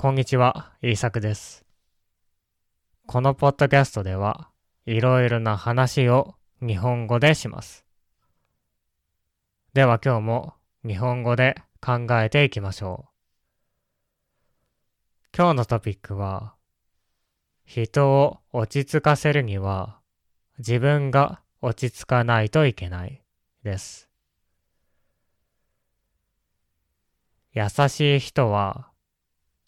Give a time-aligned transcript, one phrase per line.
[0.00, 1.62] こんにちは、イーサクです。
[3.06, 4.48] このポッドキャストでは、
[4.86, 7.84] いろいろな話を日本語でします。
[9.74, 10.54] では今日も
[10.86, 13.12] 日本語で考えていきましょう。
[15.36, 16.54] 今日のトピックは、
[17.66, 19.98] 人を落ち着かせるには、
[20.56, 23.22] 自分が落ち着かないといけない
[23.64, 24.08] です。
[27.52, 28.89] 優しい人は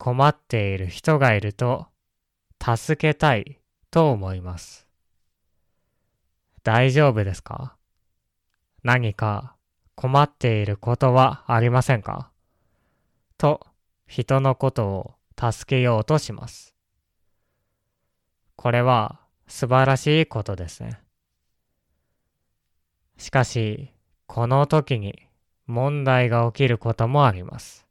[0.03, 1.87] 困っている人がいると
[2.61, 3.61] 助けたい
[3.93, 4.89] と思います。
[6.65, 7.77] 大丈夫ですか？
[8.83, 9.55] 何か
[9.95, 12.33] 困っていることはありませんか？
[13.39, 13.65] と
[14.09, 16.75] 人のことを助けようとします。
[18.57, 20.99] これは素晴らしいことですね。
[23.19, 23.93] しかし、
[24.27, 25.29] この時に
[25.69, 27.87] 問題が起きることもあります。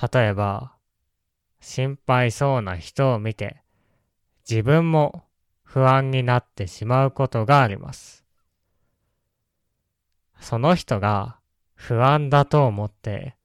[0.00, 0.74] 例えば、
[1.60, 3.62] 心配そうな人を見て、
[4.48, 5.24] 自分も
[5.62, 8.24] 不安になってしまうことがあります。
[10.40, 11.38] その人が
[11.74, 13.36] 不安だと思って、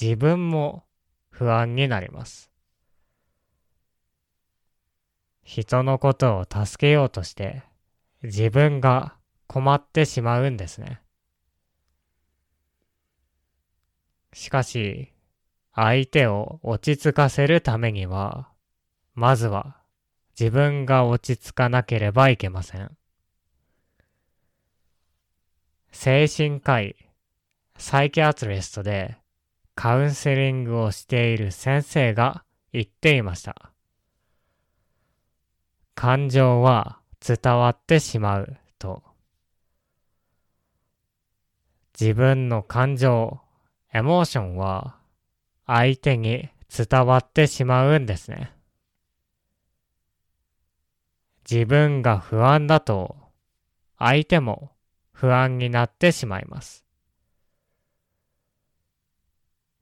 [0.00, 0.84] 自分も
[1.30, 2.50] 不安になります。
[5.42, 7.62] 人のことを助けようとして、
[8.22, 11.00] 自分が困ってしまうんですね。
[14.32, 15.12] しかし、
[15.74, 18.48] 相手を落ち着かせるためには、
[19.14, 19.76] まずは
[20.38, 22.96] 自分が落ち着かなければいけません。
[25.92, 26.96] 精神科医、
[27.76, 29.16] サイキアトリストで
[29.74, 33.72] カウンセリングをしている先生が言っていました。
[35.94, 39.02] 感情は伝わってしまうと。
[41.98, 43.40] 自分の感情、
[43.92, 44.99] エモーションは
[45.72, 48.52] 相手に伝わってしまうんですね。
[51.48, 53.14] 自分が不安だと
[53.96, 54.72] 相手も
[55.12, 56.84] 不安になってしまいます。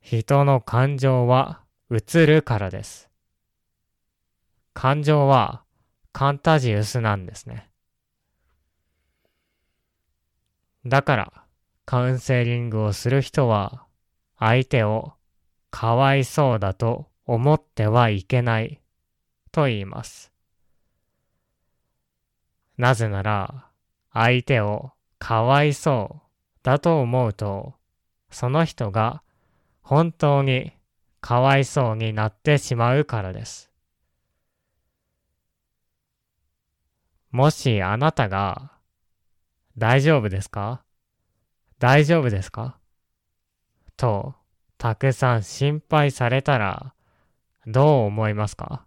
[0.03, 3.09] 人の感情は映るからです。
[4.75, 5.62] 感情は
[6.12, 7.71] カンタジウスなんですね。
[10.85, 11.33] だから
[11.87, 13.87] カウンセリングをする人は
[14.39, 15.15] 相手を
[15.81, 18.81] かわいそうだと思ってはいけない
[19.53, 20.33] と言います。
[22.77, 23.69] なぜなら
[24.12, 24.91] 相手を
[25.21, 26.21] かわいそう
[26.65, 27.75] だと思うと
[28.28, 29.22] その人が
[29.81, 30.72] 本当に
[31.21, 33.71] かわいそうになってしまうからです。
[37.31, 38.72] もしあなたが
[39.77, 40.83] 大丈夫ですか？
[41.78, 42.81] 大丈夫ですか？
[43.97, 44.34] と
[44.78, 46.94] たくさん心配されたら
[47.66, 48.87] どう思いますか？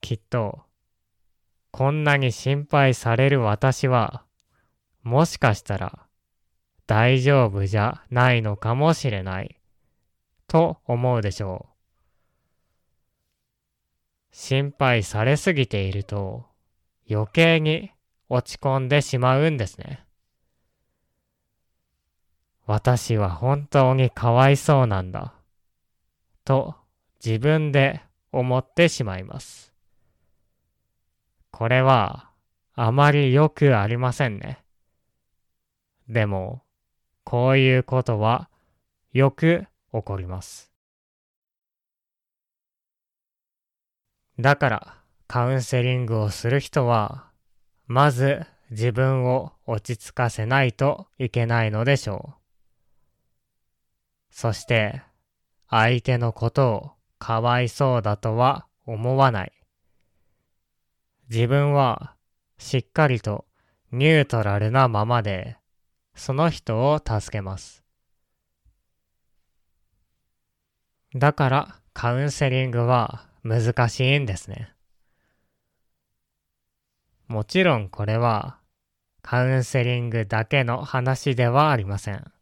[0.00, 0.60] きっと
[1.70, 4.24] こんなに心配される私は
[5.02, 6.06] もしかしたら
[6.86, 9.60] 大丈夫じゃないのかもしれない
[10.48, 11.72] と思うでしょう。
[14.32, 16.44] 心配されすぎていると
[17.10, 17.92] 余計に
[18.28, 20.05] 落ち込んでしまうんですね。
[22.66, 25.34] 私は本当にかわいそうなんだ。
[26.44, 26.74] と
[27.24, 29.72] 自分で思ってしまいます。
[31.52, 32.28] これは
[32.74, 34.64] あまりよくありませんね。
[36.08, 36.62] でも、
[37.24, 38.50] こういうことは
[39.12, 40.72] よく起こります。
[44.38, 44.98] だから
[45.28, 47.30] カウンセリングをする人は、
[47.86, 52.45] まず自分を落ち着かせないといけないのでしょう。
[54.38, 55.00] そして、
[55.70, 59.52] 相手のことをかわいそうだとは思わない。
[61.30, 62.14] 自分は
[62.58, 63.46] しっかりと
[63.92, 65.56] ニュートラルなままで、
[66.14, 67.82] その人を助けます。
[71.14, 74.74] だからカウンセリングは難しいんですね。
[77.26, 78.58] もちろんこれは
[79.22, 82.35] カウンセリングだけの話ではありません。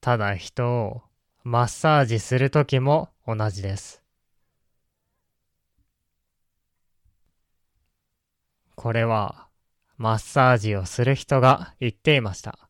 [0.00, 1.02] ただ人を
[1.44, 4.02] マッサージするときも同じです。
[8.74, 9.48] これは
[9.96, 12.68] マッサージをする人が言っていました。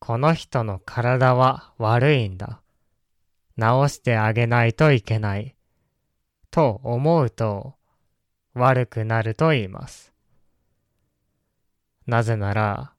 [0.00, 2.60] この人の体は悪いんだ。
[3.58, 5.54] 治してあげないといけない。
[6.50, 7.74] と思うと
[8.54, 10.12] 悪くなると言います。
[12.06, 12.95] なぜなら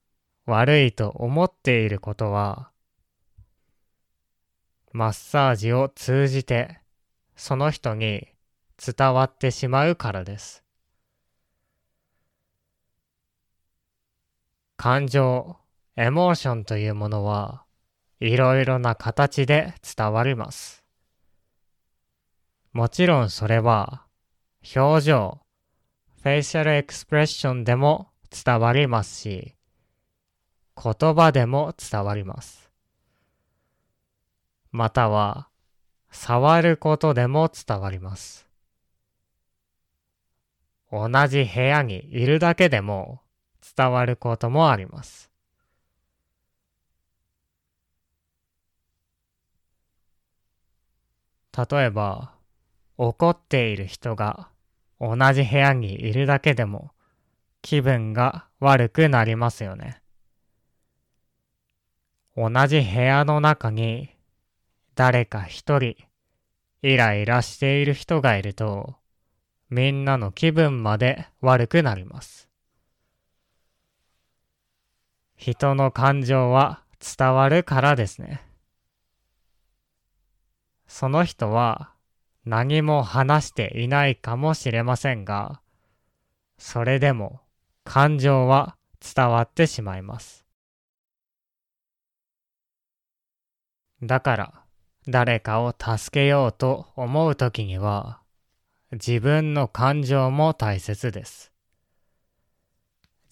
[0.47, 2.71] 悪いと思っていることは、
[4.93, 6.79] マッサージを通じて
[7.35, 8.29] その人に
[8.77, 10.63] 伝わってしまうからです。
[14.77, 15.57] 感情、
[15.97, 17.65] エモーションというものは
[18.21, 20.85] いろいろな形で伝わります。
[22.71, 24.05] もちろんそれは
[24.73, 25.41] 表情、
[26.23, 29.56] フェイシャルエクスプレッションでも伝わりますし、
[30.81, 32.69] 言葉でも伝わります。
[34.71, 35.47] または
[36.11, 38.47] 触ることでも伝わります。
[40.91, 43.21] 同じ部屋にいるだけでも
[43.75, 45.31] 伝わることもあります。
[51.57, 52.35] 例えば、
[52.97, 54.49] 怒っている人が
[54.99, 56.91] 同じ部屋にいるだけでも
[57.63, 60.01] 気分が悪くなりますよね。
[62.39, 64.11] 同じ部屋の中に
[64.93, 65.95] 誰か一人
[66.83, 68.93] イライラしている人がいると
[69.71, 72.47] みんなの気分まで悪くなります。
[75.35, 78.45] 人の感情は伝わるからですね。
[80.87, 81.91] その人は
[82.45, 85.59] 何も話していないかもしれませんが、
[86.59, 87.41] それでも
[87.83, 90.46] 感情は伝わってしまいます。
[94.03, 94.53] だから
[95.07, 98.21] 誰かを助けようと思うときには
[98.91, 101.51] 自分の感情も大切です。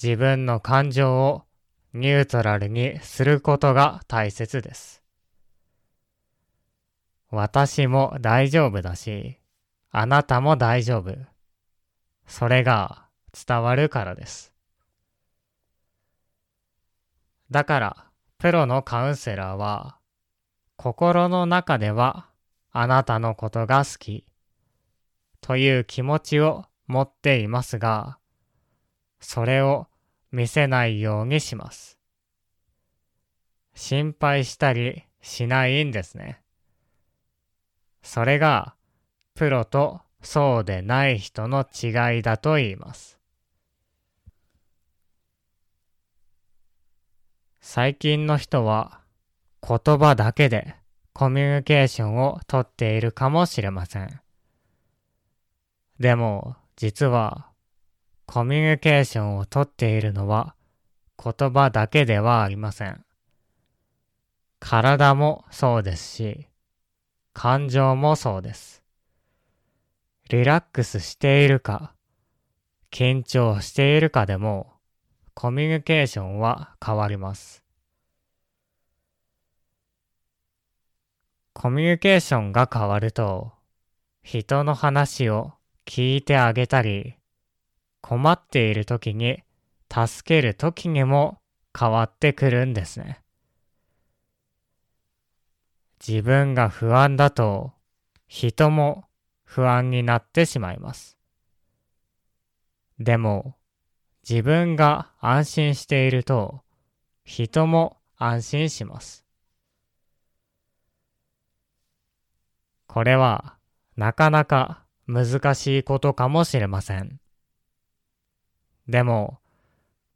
[0.01, 1.43] 自分の感情を
[1.93, 5.01] ニュートラルにすることが大切です。
[7.29, 9.37] 私も大丈夫だし、
[9.91, 11.15] あなたも大丈夫。
[12.27, 13.05] それが
[13.47, 14.53] 伝わるからです。
[17.51, 18.05] だから、
[18.39, 19.97] プロのカウンセラーは、
[20.85, 22.27] 心の中では
[22.71, 24.23] あなたのことが好き
[25.41, 28.19] という気持ちを持っていますが、
[29.19, 29.87] それを
[30.31, 31.97] 見せないようにします。
[33.73, 36.43] 心配したりしないんですね。
[38.03, 38.75] それが
[39.33, 43.17] プロとそうでない人の違いだと言います。
[47.59, 48.99] 最近の人は
[49.67, 50.75] 言葉だけで
[51.13, 54.19] コミュニケーションをとっているかもしれません。
[55.99, 57.47] でも実は
[58.27, 60.55] コミュニケーションをとっているのは
[61.17, 63.05] 言葉だけではありません。
[64.59, 66.47] 体もそうですし、
[67.33, 68.83] 感情もそうです。
[70.29, 71.93] リラックスしているか、
[72.91, 74.73] 緊張しているかでも、
[75.33, 77.64] コミュニケーションは変わります。
[81.55, 83.53] コミュニケーションが変わると、
[84.23, 85.53] 人の話を
[85.85, 87.15] 聞いてあげたり、
[88.01, 89.41] 困っている時に
[89.89, 91.39] 助ける時にも
[91.77, 93.21] 変わってくるんですね。
[96.05, 97.71] 自分が不安だと
[98.27, 99.05] 人も
[99.45, 101.17] 不安になってしまいます。
[102.99, 103.55] でも
[104.29, 106.61] 自分が安心していると
[107.23, 109.24] 人も安心します。
[112.95, 113.57] これは
[113.97, 117.19] なかなか難しいことかもしれません。
[118.87, 119.39] でも、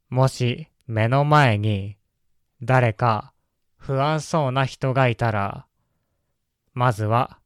[0.08, 1.98] もし目の前に
[2.62, 3.34] 誰か
[3.76, 5.66] 不安そうな人がいたら、
[6.72, 7.38] まずは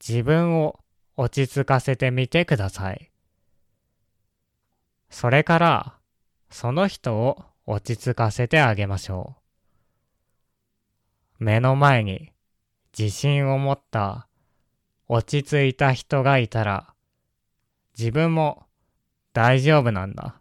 [0.00, 0.80] 自分を
[1.18, 3.10] 落ち着かせてみてください。
[5.10, 5.98] それから
[6.48, 9.36] その人を落ち着かせてあげましょ
[11.38, 11.44] う。
[11.44, 12.32] 目の前に
[12.98, 14.27] 自信を持った
[15.08, 16.92] 落ち着いた人がいたら
[17.98, 18.66] 自分も
[19.32, 20.40] 大丈夫なんだ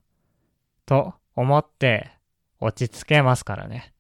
[0.86, 2.12] と思って
[2.60, 3.94] 落ち着けますからね。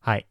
[0.00, 0.26] はい。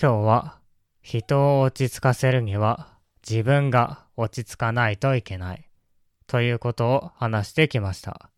[0.00, 0.58] 今日は
[1.00, 2.98] 人を落ち着かせるには
[3.28, 5.68] 自分が落ち着かないといけない
[6.26, 8.30] ということを話してきました。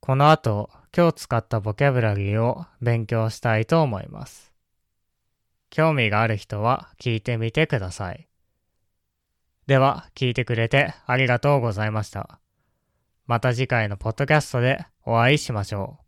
[0.00, 4.52] この後今日使ったボキャブラリーを勉強したいと思います。
[5.70, 8.28] 興味がある人は聞いてみてください。
[9.66, 12.40] では聞いてくれてありがとうございました。
[13.26, 16.01] また次回のポッドキャストでお会いしましょう。